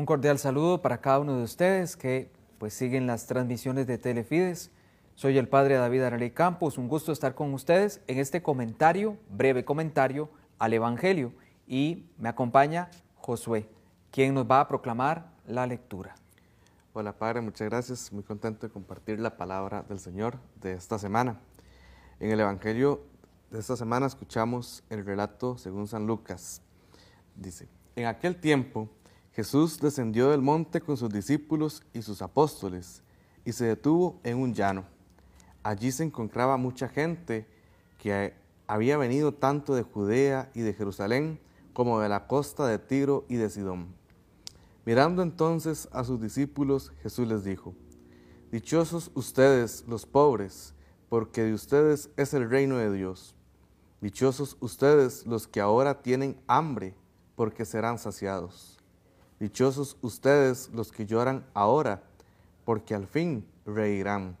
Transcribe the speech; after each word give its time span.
Un 0.00 0.06
cordial 0.06 0.38
saludo 0.38 0.80
para 0.80 1.02
cada 1.02 1.18
uno 1.18 1.36
de 1.36 1.42
ustedes 1.42 1.94
que 1.94 2.30
pues 2.56 2.72
siguen 2.72 3.06
las 3.06 3.26
transmisiones 3.26 3.86
de 3.86 3.98
Telefides. 3.98 4.70
Soy 5.14 5.36
el 5.36 5.46
padre 5.46 5.74
David 5.74 6.00
Araley 6.00 6.30
Campos, 6.30 6.78
un 6.78 6.88
gusto 6.88 7.12
estar 7.12 7.34
con 7.34 7.52
ustedes 7.52 8.00
en 8.06 8.18
este 8.18 8.42
comentario, 8.42 9.18
breve 9.28 9.66
comentario 9.66 10.30
al 10.58 10.72
Evangelio 10.72 11.34
y 11.66 12.06
me 12.16 12.30
acompaña 12.30 12.88
Josué, 13.16 13.68
quien 14.10 14.32
nos 14.32 14.50
va 14.50 14.60
a 14.60 14.68
proclamar 14.68 15.34
la 15.46 15.66
lectura. 15.66 16.14
Hola 16.94 17.12
Padre, 17.12 17.42
muchas 17.42 17.68
gracias. 17.68 18.10
Muy 18.10 18.22
contento 18.22 18.66
de 18.66 18.72
compartir 18.72 19.20
la 19.20 19.36
palabra 19.36 19.82
del 19.82 19.98
Señor 19.98 20.38
de 20.62 20.72
esta 20.72 20.98
semana. 20.98 21.38
En 22.20 22.30
el 22.30 22.40
Evangelio 22.40 23.02
de 23.50 23.58
esta 23.58 23.76
semana 23.76 24.06
escuchamos 24.06 24.82
el 24.88 25.04
relato 25.04 25.58
según 25.58 25.86
San 25.86 26.06
Lucas. 26.06 26.62
Dice, 27.36 27.68
en 27.96 28.06
aquel 28.06 28.36
tiempo 28.36 28.88
Jesús 29.40 29.80
descendió 29.80 30.28
del 30.28 30.42
monte 30.42 30.82
con 30.82 30.98
sus 30.98 31.08
discípulos 31.08 31.82
y 31.94 32.02
sus 32.02 32.20
apóstoles 32.20 33.02
y 33.42 33.52
se 33.52 33.64
detuvo 33.64 34.20
en 34.22 34.36
un 34.36 34.52
llano. 34.52 34.84
Allí 35.62 35.92
se 35.92 36.04
encontraba 36.04 36.58
mucha 36.58 36.90
gente 36.90 37.46
que 37.96 38.34
había 38.66 38.98
venido 38.98 39.32
tanto 39.32 39.74
de 39.74 39.82
Judea 39.82 40.50
y 40.52 40.60
de 40.60 40.74
Jerusalén 40.74 41.40
como 41.72 42.00
de 42.00 42.10
la 42.10 42.26
costa 42.26 42.66
de 42.66 42.78
Tiro 42.78 43.24
y 43.30 43.36
de 43.36 43.48
Sidón. 43.48 43.94
Mirando 44.84 45.22
entonces 45.22 45.88
a 45.90 46.04
sus 46.04 46.20
discípulos, 46.20 46.92
Jesús 47.02 47.26
les 47.26 47.42
dijo, 47.42 47.74
Dichosos 48.52 49.10
ustedes 49.14 49.86
los 49.88 50.04
pobres, 50.04 50.74
porque 51.08 51.44
de 51.44 51.54
ustedes 51.54 52.10
es 52.18 52.34
el 52.34 52.50
reino 52.50 52.76
de 52.76 52.92
Dios. 52.92 53.34
Dichosos 54.02 54.58
ustedes 54.60 55.26
los 55.26 55.48
que 55.48 55.62
ahora 55.62 56.02
tienen 56.02 56.38
hambre, 56.46 56.94
porque 57.36 57.64
serán 57.64 57.98
saciados. 57.98 58.79
Dichosos 59.40 59.96
ustedes 60.02 60.68
los 60.74 60.92
que 60.92 61.06
lloran 61.06 61.46
ahora, 61.54 62.02
porque 62.66 62.94
al 62.94 63.06
fin 63.06 63.46
reirán. 63.64 64.36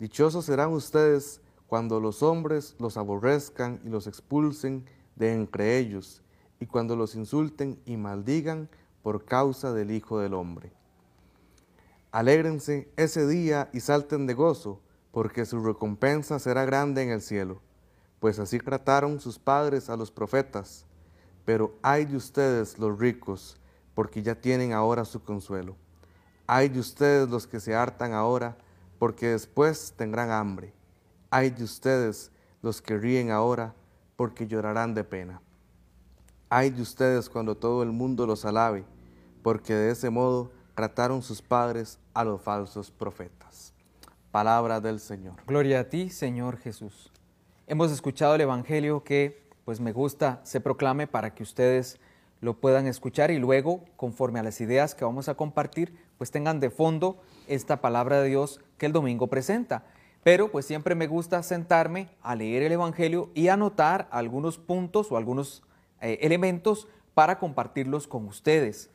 Dichosos 0.00 0.44
serán 0.44 0.72
ustedes 0.72 1.40
cuando 1.68 2.00
los 2.00 2.24
hombres 2.24 2.74
los 2.80 2.96
aborrezcan 2.96 3.80
y 3.84 3.90
los 3.90 4.08
expulsen 4.08 4.84
de 5.14 5.32
entre 5.34 5.78
ellos, 5.78 6.20
y 6.58 6.66
cuando 6.66 6.96
los 6.96 7.14
insulten 7.14 7.80
y 7.86 7.96
maldigan 7.96 8.68
por 9.04 9.24
causa 9.24 9.72
del 9.72 9.92
Hijo 9.92 10.18
del 10.18 10.34
Hombre. 10.34 10.72
Alégrense 12.10 12.88
ese 12.96 13.24
día 13.24 13.70
y 13.72 13.78
salten 13.78 14.26
de 14.26 14.34
gozo, 14.34 14.80
porque 15.12 15.46
su 15.46 15.64
recompensa 15.64 16.40
será 16.40 16.64
grande 16.64 17.04
en 17.04 17.10
el 17.10 17.22
cielo, 17.22 17.60
pues 18.18 18.40
así 18.40 18.58
trataron 18.58 19.20
sus 19.20 19.38
padres 19.38 19.88
a 19.88 19.96
los 19.96 20.10
profetas. 20.10 20.86
Pero 21.44 21.76
ay 21.82 22.04
de 22.04 22.16
ustedes 22.16 22.78
los 22.78 22.98
ricos, 22.98 23.56
porque 23.98 24.22
ya 24.22 24.36
tienen 24.36 24.72
ahora 24.72 25.04
su 25.04 25.24
consuelo. 25.24 25.74
Ay 26.46 26.68
de 26.68 26.78
ustedes 26.78 27.28
los 27.28 27.48
que 27.48 27.58
se 27.58 27.74
hartan 27.74 28.12
ahora, 28.12 28.56
porque 29.00 29.30
después 29.30 29.92
tendrán 29.96 30.30
hambre. 30.30 30.72
Ay 31.30 31.50
de 31.50 31.64
ustedes 31.64 32.30
los 32.62 32.80
que 32.80 32.96
ríen 32.96 33.32
ahora, 33.32 33.74
porque 34.14 34.46
llorarán 34.46 34.94
de 34.94 35.02
pena. 35.02 35.42
Ay 36.48 36.70
de 36.70 36.80
ustedes 36.80 37.28
cuando 37.28 37.56
todo 37.56 37.82
el 37.82 37.90
mundo 37.90 38.24
los 38.24 38.44
alabe, 38.44 38.84
porque 39.42 39.74
de 39.74 39.90
ese 39.90 40.10
modo 40.10 40.52
trataron 40.76 41.20
sus 41.20 41.42
padres 41.42 41.98
a 42.14 42.22
los 42.22 42.40
falsos 42.40 42.92
profetas. 42.92 43.74
Palabra 44.30 44.80
del 44.80 45.00
Señor. 45.00 45.34
Gloria 45.44 45.80
a 45.80 45.84
ti, 45.88 46.08
Señor 46.08 46.58
Jesús. 46.58 47.10
Hemos 47.66 47.90
escuchado 47.90 48.36
el 48.36 48.42
Evangelio 48.42 49.02
que, 49.02 49.42
pues 49.64 49.80
me 49.80 49.90
gusta, 49.90 50.40
se 50.44 50.60
proclame 50.60 51.08
para 51.08 51.34
que 51.34 51.42
ustedes 51.42 51.98
lo 52.40 52.54
puedan 52.60 52.86
escuchar 52.86 53.30
y 53.30 53.38
luego, 53.38 53.84
conforme 53.96 54.38
a 54.38 54.42
las 54.42 54.60
ideas 54.60 54.94
que 54.94 55.04
vamos 55.04 55.28
a 55.28 55.34
compartir, 55.34 55.94
pues 56.18 56.30
tengan 56.30 56.60
de 56.60 56.70
fondo 56.70 57.20
esta 57.46 57.80
palabra 57.80 58.20
de 58.20 58.28
Dios 58.28 58.60
que 58.76 58.86
el 58.86 58.92
domingo 58.92 59.26
presenta. 59.26 59.84
Pero 60.22 60.50
pues 60.50 60.66
siempre 60.66 60.94
me 60.94 61.06
gusta 61.06 61.42
sentarme 61.42 62.08
a 62.22 62.34
leer 62.34 62.62
el 62.62 62.72
Evangelio 62.72 63.30
y 63.34 63.48
anotar 63.48 64.08
algunos 64.10 64.58
puntos 64.58 65.10
o 65.10 65.16
algunos 65.16 65.62
eh, 66.00 66.18
elementos 66.22 66.88
para 67.14 67.38
compartirlos 67.38 68.06
con 68.06 68.26
ustedes. 68.26 68.90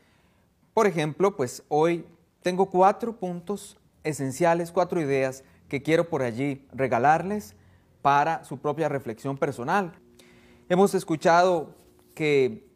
Por 0.74 0.88
ejemplo, 0.88 1.36
pues 1.36 1.64
hoy 1.70 2.06
tengo 2.42 2.68
cuatro 2.70 3.18
puntos 3.18 3.78
esenciales, 4.04 4.72
cuatro 4.72 5.02
ideas 5.02 5.44
que 5.68 5.82
quiero 5.82 6.10
por 6.10 6.22
allí 6.22 6.66
regalarles 6.74 7.56
para 8.02 8.44
su 8.44 8.58
propia 8.60 8.90
reflexión 8.90 9.38
personal. 9.38 9.94
Hemos 10.70 10.94
escuchado 10.94 11.76
que 12.16 12.73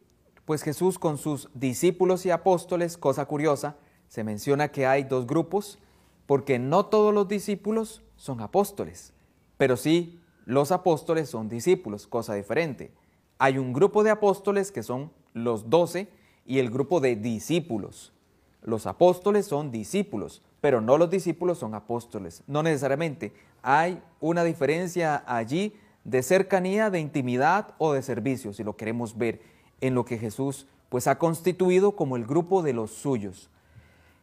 pues 0.48 0.62
Jesús 0.62 0.98
con 0.98 1.18
sus 1.18 1.50
discípulos 1.52 2.24
y 2.24 2.30
apóstoles, 2.30 2.96
cosa 2.96 3.26
curiosa, 3.26 3.76
se 4.08 4.24
menciona 4.24 4.68
que 4.68 4.86
hay 4.86 5.04
dos 5.04 5.26
grupos, 5.26 5.78
porque 6.24 6.58
no 6.58 6.86
todos 6.86 7.12
los 7.12 7.28
discípulos 7.28 8.02
son 8.16 8.40
apóstoles, 8.40 9.12
pero 9.58 9.76
sí 9.76 10.22
los 10.46 10.72
apóstoles 10.72 11.28
son 11.28 11.50
discípulos, 11.50 12.06
cosa 12.06 12.32
diferente. 12.32 12.90
Hay 13.36 13.58
un 13.58 13.74
grupo 13.74 14.02
de 14.02 14.08
apóstoles 14.08 14.72
que 14.72 14.82
son 14.82 15.12
los 15.34 15.68
doce 15.68 16.08
y 16.46 16.60
el 16.60 16.70
grupo 16.70 17.00
de 17.00 17.14
discípulos. 17.14 18.14
Los 18.62 18.86
apóstoles 18.86 19.44
son 19.44 19.70
discípulos, 19.70 20.40
pero 20.62 20.80
no 20.80 20.96
los 20.96 21.10
discípulos 21.10 21.58
son 21.58 21.74
apóstoles, 21.74 22.42
no 22.46 22.62
necesariamente. 22.62 23.34
Hay 23.60 24.00
una 24.18 24.44
diferencia 24.44 25.22
allí 25.26 25.74
de 26.04 26.22
cercanía, 26.22 26.88
de 26.88 27.00
intimidad 27.00 27.74
o 27.76 27.92
de 27.92 28.00
servicio, 28.00 28.54
si 28.54 28.64
lo 28.64 28.78
queremos 28.78 29.18
ver 29.18 29.57
en 29.80 29.94
lo 29.94 30.04
que 30.04 30.18
Jesús 30.18 30.66
pues 30.88 31.06
ha 31.06 31.18
constituido 31.18 31.92
como 31.92 32.16
el 32.16 32.24
grupo 32.24 32.62
de 32.62 32.72
los 32.72 32.90
suyos. 32.90 33.50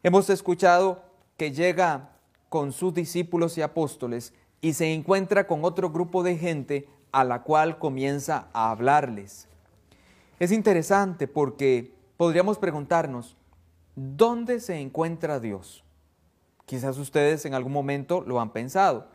Hemos 0.04 0.30
escuchado 0.30 1.04
que 1.38 1.52
llega 1.52 2.12
con 2.50 2.72
sus 2.72 2.94
discípulos 2.94 3.58
y 3.58 3.62
apóstoles 3.62 4.34
y 4.62 4.74
se 4.74 4.94
encuentra 4.94 5.48
con 5.48 5.64
otro 5.64 5.90
grupo 5.90 6.24
de 6.24 6.38
gente 6.38 6.88
a 7.12 7.24
la 7.24 7.44
cual 7.44 7.78
comienza 7.80 8.48
a 8.54 8.72
hablarles. 8.72 9.48
Es 10.40 10.52
interesante 10.52 11.28
porque 11.28 11.94
podríamos 12.18 12.58
preguntarnos, 12.58 13.36
¿dónde 13.96 14.60
se 14.60 14.80
encuentra 14.80 15.40
Dios? 15.40 15.84
Quizás 16.66 16.98
ustedes 16.98 17.46
en 17.46 17.54
algún 17.54 17.74
momento 17.74 18.22
lo 18.26 18.42
han 18.42 18.52
pensado. 18.52 19.08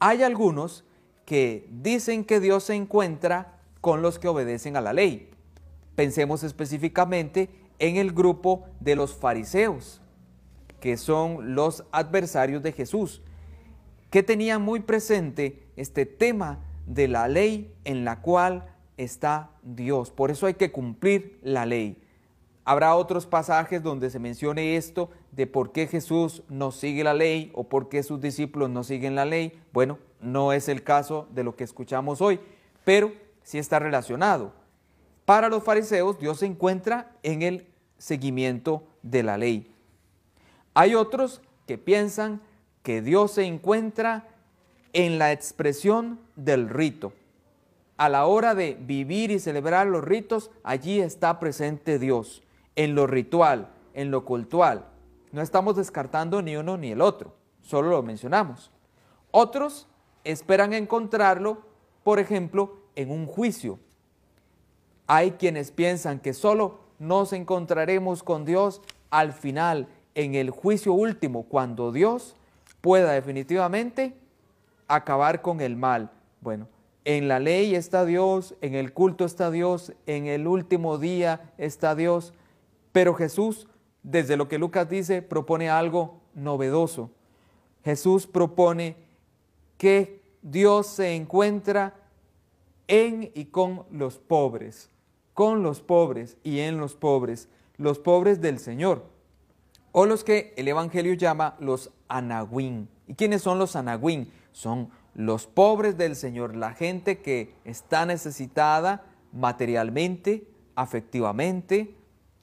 Hay 0.00 0.22
algunos 0.22 0.84
que 1.24 1.68
dicen 1.70 2.24
que 2.24 2.40
Dios 2.40 2.64
se 2.64 2.74
encuentra 2.74 3.58
con 3.80 4.02
los 4.02 4.18
que 4.18 4.28
obedecen 4.28 4.76
a 4.76 4.80
la 4.80 4.92
ley. 4.92 5.30
Pensemos 5.96 6.44
específicamente 6.44 7.50
en 7.78 7.96
el 7.96 8.12
grupo 8.12 8.64
de 8.80 8.94
los 8.94 9.14
fariseos, 9.14 10.00
que 10.80 10.96
son 10.96 11.54
los 11.54 11.84
adversarios 11.90 12.62
de 12.62 12.72
Jesús, 12.72 13.22
que 14.10 14.22
tenían 14.22 14.62
muy 14.62 14.80
presente 14.80 15.66
este 15.74 16.06
tema 16.06 16.60
de 16.86 17.08
la 17.08 17.28
ley 17.28 17.74
en 17.84 18.04
la 18.04 18.20
cual 18.20 18.72
está 18.96 19.50
Dios. 19.62 20.10
Por 20.10 20.30
eso 20.30 20.46
hay 20.46 20.54
que 20.54 20.70
cumplir 20.70 21.38
la 21.42 21.66
ley. 21.66 22.02
Habrá 22.64 22.94
otros 22.96 23.26
pasajes 23.26 23.82
donde 23.82 24.10
se 24.10 24.18
mencione 24.18 24.76
esto 24.76 25.10
de 25.32 25.46
por 25.46 25.72
qué 25.72 25.86
Jesús 25.86 26.42
no 26.48 26.72
sigue 26.72 27.04
la 27.04 27.14
ley 27.14 27.52
o 27.54 27.64
por 27.64 27.88
qué 27.88 28.02
sus 28.02 28.20
discípulos 28.20 28.70
no 28.70 28.84
siguen 28.84 29.14
la 29.14 29.24
ley. 29.24 29.60
Bueno, 29.72 29.98
no 30.20 30.52
es 30.52 30.68
el 30.68 30.82
caso 30.82 31.28
de 31.32 31.44
lo 31.44 31.56
que 31.56 31.64
escuchamos 31.64 32.20
hoy, 32.20 32.40
pero 32.84 33.12
sí 33.42 33.58
está 33.58 33.78
relacionado. 33.78 34.52
Para 35.26 35.48
los 35.48 35.64
fariseos, 35.64 36.18
Dios 36.18 36.38
se 36.38 36.46
encuentra 36.46 37.10
en 37.24 37.42
el 37.42 37.66
seguimiento 37.98 38.84
de 39.02 39.24
la 39.24 39.36
ley. 39.36 39.74
Hay 40.72 40.94
otros 40.94 41.42
que 41.66 41.78
piensan 41.78 42.40
que 42.84 43.02
Dios 43.02 43.32
se 43.32 43.44
encuentra 43.44 44.28
en 44.92 45.18
la 45.18 45.32
expresión 45.32 46.20
del 46.36 46.68
rito. 46.68 47.12
A 47.96 48.08
la 48.08 48.26
hora 48.26 48.54
de 48.54 48.78
vivir 48.80 49.32
y 49.32 49.40
celebrar 49.40 49.88
los 49.88 50.04
ritos, 50.04 50.52
allí 50.62 51.00
está 51.00 51.40
presente 51.40 51.98
Dios, 51.98 52.44
en 52.76 52.94
lo 52.94 53.08
ritual, 53.08 53.70
en 53.94 54.12
lo 54.12 54.24
cultual. 54.24 54.86
No 55.32 55.42
estamos 55.42 55.76
descartando 55.76 56.40
ni 56.40 56.56
uno 56.56 56.76
ni 56.76 56.92
el 56.92 57.00
otro, 57.00 57.34
solo 57.62 57.90
lo 57.90 58.02
mencionamos. 58.04 58.70
Otros 59.32 59.88
esperan 60.22 60.72
encontrarlo, 60.72 61.62
por 62.04 62.20
ejemplo, 62.20 62.82
en 62.94 63.10
un 63.10 63.26
juicio, 63.26 63.80
hay 65.06 65.32
quienes 65.32 65.70
piensan 65.70 66.20
que 66.20 66.34
solo 66.34 66.80
nos 66.98 67.32
encontraremos 67.32 68.22
con 68.22 68.44
Dios 68.44 68.82
al 69.10 69.32
final, 69.32 69.88
en 70.14 70.34
el 70.34 70.50
juicio 70.50 70.92
último, 70.94 71.44
cuando 71.44 71.92
Dios 71.92 72.34
pueda 72.80 73.12
definitivamente 73.12 74.14
acabar 74.88 75.42
con 75.42 75.60
el 75.60 75.76
mal. 75.76 76.10
Bueno, 76.40 76.68
en 77.04 77.28
la 77.28 77.38
ley 77.38 77.74
está 77.74 78.04
Dios, 78.04 78.54
en 78.60 78.74
el 78.74 78.92
culto 78.92 79.24
está 79.24 79.50
Dios, 79.50 79.92
en 80.06 80.26
el 80.26 80.46
último 80.46 80.98
día 80.98 81.52
está 81.58 81.94
Dios, 81.94 82.32
pero 82.92 83.14
Jesús, 83.14 83.68
desde 84.02 84.36
lo 84.36 84.48
que 84.48 84.58
Lucas 84.58 84.88
dice, 84.88 85.22
propone 85.22 85.68
algo 85.68 86.20
novedoso. 86.34 87.10
Jesús 87.84 88.26
propone 88.26 88.96
que 89.78 90.22
Dios 90.42 90.86
se 90.86 91.14
encuentra 91.14 91.94
en 92.88 93.30
y 93.34 93.46
con 93.46 93.84
los 93.90 94.18
pobres 94.18 94.90
con 95.36 95.62
los 95.62 95.82
pobres 95.82 96.38
y 96.42 96.60
en 96.60 96.78
los 96.78 96.94
pobres, 96.94 97.50
los 97.76 97.98
pobres 97.98 98.40
del 98.40 98.58
Señor, 98.58 99.04
o 99.92 100.06
los 100.06 100.24
que 100.24 100.54
el 100.56 100.66
Evangelio 100.66 101.12
llama 101.12 101.56
los 101.60 101.92
anahuín. 102.08 102.88
¿Y 103.06 103.16
quiénes 103.16 103.42
son 103.42 103.58
los 103.58 103.76
anahuín? 103.76 104.32
Son 104.52 104.88
los 105.14 105.46
pobres 105.46 105.98
del 105.98 106.16
Señor, 106.16 106.56
la 106.56 106.72
gente 106.72 107.18
que 107.20 107.52
está 107.66 108.06
necesitada 108.06 109.04
materialmente, 109.30 110.48
afectivamente, 110.74 111.94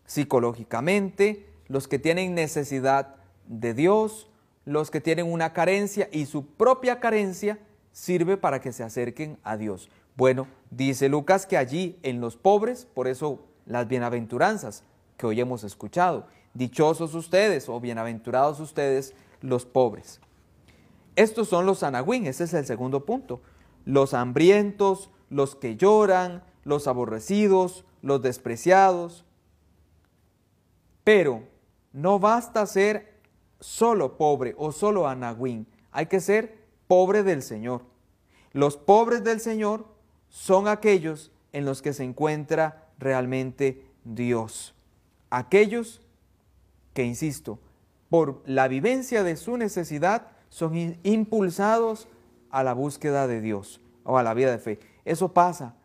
psicológicamente, 0.06 1.48
los 1.70 1.88
que 1.88 1.98
tienen 1.98 2.36
necesidad 2.36 3.16
de 3.48 3.74
Dios, 3.74 4.30
los 4.66 4.92
que 4.92 5.02
tienen 5.02 5.32
una 5.32 5.52
carencia 5.52 6.10
y 6.12 6.28
su 6.28 6.46
propia 6.46 7.00
carencia 7.00 7.58
sirve 7.92 8.38
para 8.38 8.62
que 8.62 8.72
se 8.72 8.84
acerquen 8.84 9.40
a 9.44 9.58
Dios. 9.58 9.90
Bueno, 10.16 10.48
dice 10.70 11.10
Lucas 11.10 11.46
que 11.46 11.58
allí 11.58 11.98
en 12.04 12.22
los 12.22 12.38
pobres, 12.38 12.86
por 12.86 13.08
eso 13.08 13.40
las 13.66 13.88
bienaventuranzas 13.88 14.84
que 15.18 15.26
hoy 15.26 15.40
hemos 15.40 15.64
escuchado, 15.64 16.28
dichosos 16.54 17.16
ustedes 17.16 17.68
o 17.68 17.80
bienaventurados 17.80 18.60
ustedes 18.60 19.16
los 19.42 19.66
pobres. 19.66 20.20
Estos 21.16 21.48
son 21.50 21.66
los 21.66 21.84
anagüín, 21.84 22.28
ese 22.28 22.44
es 22.44 22.54
el 22.54 22.66
segundo 22.66 23.06
punto. 23.06 23.42
Los 23.86 24.14
hambrientos, 24.14 25.10
los 25.30 25.56
que 25.56 25.78
lloran, 25.78 26.44
los 26.64 26.88
aborrecidos, 26.88 27.86
los 28.02 28.22
despreciados. 28.22 29.26
Pero 31.04 31.44
no 31.92 32.20
basta 32.20 32.66
ser 32.66 33.20
solo 33.60 34.18
pobre 34.18 34.56
o 34.58 34.72
solo 34.72 35.08
anagüín, 35.08 35.68
hay 35.92 36.08
que 36.08 36.20
ser 36.20 36.58
pobre 36.88 37.24
del 37.24 37.42
Señor. 37.42 37.82
Los 38.52 38.78
pobres 38.78 39.24
del 39.24 39.40
Señor 39.40 39.93
son 40.34 40.68
aquellos 40.68 41.32
en 41.52 41.64
los 41.64 41.84
que 41.84 41.94
se 41.94 42.04
encuentra 42.04 42.88
realmente 42.98 43.86
Dios. 44.04 44.74
Aquellos 45.30 46.02
que, 46.96 47.04
insisto, 47.06 47.60
por 48.10 48.42
la 48.48 48.68
vivencia 48.68 49.24
de 49.24 49.36
su 49.36 49.58
necesidad, 49.58 50.32
son 50.50 50.98
impulsados 51.04 52.08
a 52.50 52.64
la 52.64 52.74
búsqueda 52.74 53.28
de 53.28 53.42
Dios 53.42 53.80
o 54.04 54.18
a 54.18 54.24
la 54.24 54.34
vida 54.34 54.50
de 54.50 54.58
fe. 54.58 54.80
Eso 55.06 55.34
pasa. 55.34 55.76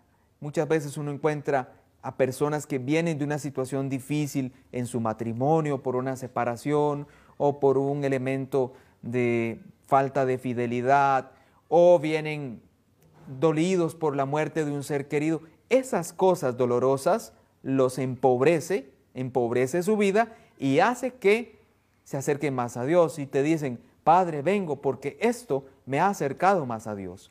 Muchas 0.41 0.67
veces 0.67 0.97
uno 0.97 1.11
encuentra 1.11 1.75
a 2.01 2.17
personas 2.17 2.67
que 2.67 2.79
vienen 2.79 3.19
de 3.19 3.27
una 3.27 3.39
situación 3.39 3.91
difícil 3.91 4.55
en 4.73 4.87
su 4.87 4.99
matrimonio, 4.99 5.83
por 5.83 5.95
una 5.95 6.17
separación 6.17 7.07
o 7.37 7.61
por 7.61 7.77
un 7.77 8.03
elemento 8.03 8.73
de 9.03 9.61
falta 9.87 10.25
de 10.25 10.39
fidelidad, 10.39 11.33
o 11.69 11.99
vienen 11.99 12.63
dolidos 13.29 13.95
por 13.95 14.17
la 14.17 14.25
muerte 14.25 14.65
de 14.65 14.73
un 14.73 14.83
ser 14.83 15.09
querido. 15.09 15.43
Esas 15.69 16.13
cosas 16.13 16.57
dolorosas 16.57 17.33
los 17.63 17.99
empobrece, 17.99 18.91
empobrece 19.15 19.83
su 19.83 19.97
vida 19.97 20.37
y 20.59 20.79
hace 20.81 21.15
que 21.15 21.59
se 22.05 22.17
acerquen 22.17 22.55
más 22.55 22.77
a 22.77 22.85
Dios 22.85 23.19
y 23.19 23.27
te 23.27 23.43
dicen, 23.43 23.81
Padre, 24.03 24.41
vengo 24.43 24.81
porque 24.81 25.19
esto 25.21 25.67
me 25.85 26.01
ha 26.01 26.09
acercado 26.09 26.65
más 26.65 26.87
a 26.87 26.95
Dios. 26.95 27.31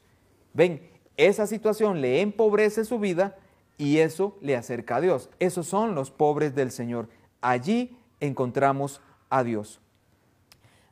Ven, 0.54 0.82
esa 1.18 1.48
situación 1.48 2.02
le 2.02 2.22
empobrece 2.22 2.86
su 2.86 3.00
vida 3.00 3.36
y 3.78 3.98
eso 3.98 4.38
le 4.42 4.56
acerca 4.56 4.98
a 4.98 5.02
Dios. 5.02 5.30
Esos 5.40 5.68
son 5.68 5.96
los 5.96 6.12
pobres 6.12 6.54
del 6.54 6.72
Señor. 6.72 7.10
Allí 7.42 7.98
encontramos 8.20 9.02
a 9.30 9.44
Dios. 9.44 9.82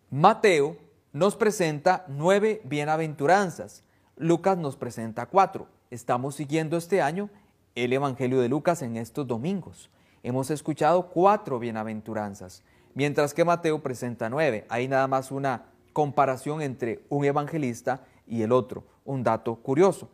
Mateo 0.09 0.77
nos 1.13 1.35
presenta 1.35 2.05
nueve 2.07 2.61
bienaventuranzas. 2.65 3.84
Lucas 4.17 4.57
nos 4.57 4.77
presenta 4.77 5.25
cuatro. 5.25 5.67
Estamos 5.91 6.35
siguiendo 6.35 6.77
este 6.77 7.01
año 7.01 7.29
el 7.75 7.91
Evangelio 7.91 8.39
de 8.39 8.47
Lucas 8.47 8.81
en 8.81 8.95
estos 8.95 9.27
domingos. 9.27 9.89
Hemos 10.23 10.49
escuchado 10.51 11.09
cuatro 11.09 11.59
bienaventuranzas, 11.59 12.63
mientras 12.93 13.33
que 13.33 13.43
Mateo 13.43 13.83
presenta 13.83 14.29
nueve. 14.29 14.65
Hay 14.69 14.87
nada 14.87 15.07
más 15.09 15.31
una 15.31 15.65
comparación 15.91 16.61
entre 16.61 17.03
un 17.09 17.25
evangelista 17.25 18.05
y 18.25 18.41
el 18.41 18.53
otro, 18.53 18.85
un 19.03 19.21
dato 19.21 19.55
curioso. 19.55 20.09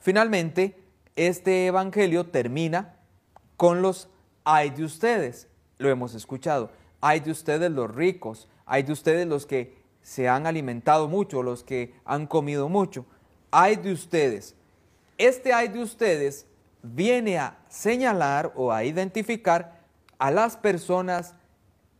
Finalmente, 0.00 0.82
este 1.14 1.66
Evangelio 1.66 2.26
termina 2.26 2.96
con 3.56 3.80
los 3.80 4.08
hay 4.44 4.70
de 4.70 4.84
ustedes, 4.84 5.48
lo 5.78 5.88
hemos 5.88 6.14
escuchado, 6.14 6.70
hay 7.00 7.20
de 7.20 7.30
ustedes 7.30 7.70
los 7.70 7.94
ricos, 7.94 8.48
hay 8.66 8.82
de 8.82 8.92
ustedes 8.92 9.26
los 9.26 9.46
que 9.46 9.76
se 10.02 10.28
han 10.28 10.46
alimentado 10.46 11.08
mucho, 11.08 11.42
los 11.42 11.64
que 11.64 11.94
han 12.04 12.26
comido 12.26 12.68
mucho, 12.68 13.06
hay 13.58 13.76
de 13.76 13.90
ustedes. 13.90 14.54
Este 15.16 15.54
hay 15.54 15.68
de 15.68 15.78
ustedes 15.78 16.46
viene 16.82 17.38
a 17.38 17.56
señalar 17.68 18.52
o 18.54 18.70
a 18.70 18.84
identificar 18.84 19.80
a 20.18 20.30
las 20.30 20.58
personas 20.58 21.34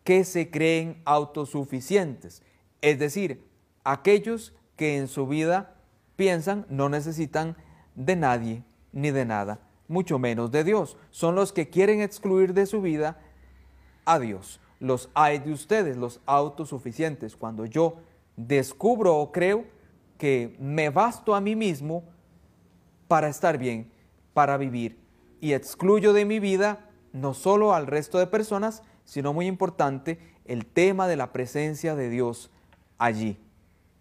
que 0.04 0.24
se 0.24 0.50
creen 0.50 1.00
autosuficientes, 1.06 2.42
es 2.82 2.98
decir, 2.98 3.42
aquellos 3.84 4.52
que 4.76 4.98
en 4.98 5.08
su 5.08 5.26
vida 5.26 5.74
piensan 6.14 6.66
no 6.68 6.90
necesitan 6.90 7.56
de 7.94 8.16
nadie 8.16 8.62
ni 8.92 9.10
de 9.10 9.24
nada, 9.24 9.58
mucho 9.88 10.18
menos 10.18 10.50
de 10.50 10.62
Dios. 10.62 10.98
Son 11.10 11.34
los 11.34 11.54
que 11.54 11.70
quieren 11.70 12.02
excluir 12.02 12.52
de 12.52 12.66
su 12.66 12.82
vida 12.82 13.18
a 14.04 14.18
Dios. 14.18 14.60
Los 14.78 15.08
hay 15.14 15.38
de 15.38 15.52
ustedes, 15.52 15.96
los 15.96 16.20
autosuficientes. 16.26 17.34
Cuando 17.34 17.64
yo 17.64 17.96
descubro 18.36 19.16
o 19.16 19.32
creo 19.32 19.64
que 20.18 20.56
me 20.58 20.90
basto 20.90 21.34
a 21.34 21.40
mí 21.40 21.56
mismo 21.56 22.04
para 23.08 23.28
estar 23.28 23.58
bien, 23.58 23.90
para 24.34 24.56
vivir, 24.56 24.98
y 25.40 25.52
excluyo 25.52 26.12
de 26.12 26.24
mi 26.24 26.40
vida 26.40 26.90
no 27.12 27.34
solo 27.34 27.74
al 27.74 27.86
resto 27.86 28.18
de 28.18 28.26
personas, 28.26 28.82
sino 29.04 29.32
muy 29.32 29.46
importante, 29.46 30.18
el 30.44 30.66
tema 30.66 31.08
de 31.08 31.16
la 31.16 31.32
presencia 31.32 31.94
de 31.94 32.10
Dios 32.10 32.50
allí. 32.98 33.38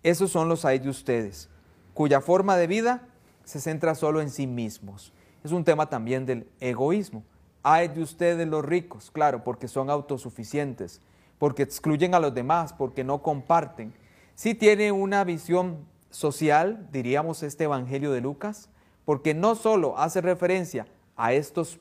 Esos 0.03 0.31
son 0.31 0.49
los 0.49 0.65
hay 0.65 0.79
de 0.79 0.89
ustedes, 0.89 1.49
cuya 1.93 2.21
forma 2.21 2.57
de 2.57 2.67
vida 2.67 3.07
se 3.43 3.61
centra 3.61 3.95
solo 3.95 4.21
en 4.21 4.29
sí 4.29 4.47
mismos. 4.47 5.13
Es 5.43 5.51
un 5.51 5.63
tema 5.63 5.89
también 5.89 6.25
del 6.25 6.47
egoísmo. 6.59 7.23
Hay 7.63 7.87
de 7.87 8.01
ustedes 8.01 8.47
los 8.47 8.65
ricos, 8.65 9.11
claro, 9.11 9.43
porque 9.43 9.67
son 9.67 9.89
autosuficientes, 9.89 11.01
porque 11.39 11.63
excluyen 11.63 12.13
a 12.13 12.19
los 12.19 12.33
demás, 12.33 12.73
porque 12.73 13.03
no 13.03 13.21
comparten. 13.21 13.93
Sí 14.35 14.55
tiene 14.55 14.91
una 14.91 15.23
visión 15.23 15.85
social, 16.15 16.87
diríamos 16.93 17.43
este 17.43 17.65
Evangelio 17.65 18.11
de 18.13 18.21
Lucas, 18.21 18.69
porque 19.03 19.33
no 19.33 19.55
solo 19.55 19.97
hace 19.97 20.21
referencia 20.21 20.87
a 21.17 21.33
estos 21.33 21.77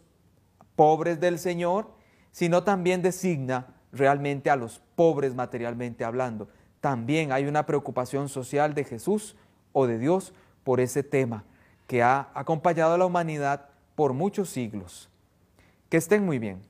pobres 0.74 1.20
del 1.20 1.38
Señor, 1.38 1.92
sino 2.32 2.64
también 2.64 3.00
designa 3.00 3.68
realmente 3.92 4.50
a 4.50 4.56
los 4.56 4.82
pobres 4.96 5.36
materialmente 5.36 6.04
hablando. 6.04 6.48
También 6.80 7.30
hay 7.30 7.46
una 7.46 7.64
preocupación 7.64 8.28
social 8.28 8.74
de 8.74 8.82
Jesús 8.82 9.36
o 9.72 9.86
de 9.86 9.98
Dios 9.98 10.34
por 10.64 10.80
ese 10.80 11.04
tema 11.04 11.44
que 11.86 12.02
ha 12.02 12.28
acompañado 12.34 12.94
a 12.94 12.98
la 12.98 13.06
humanidad 13.06 13.68
por 13.94 14.14
muchos 14.14 14.50
siglos. 14.50 15.08
Que 15.88 15.96
estén 15.96 16.26
muy 16.26 16.40
bien. 16.40 16.60